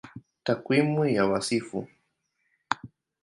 [0.45, 1.87] Takwimu ya Wasifu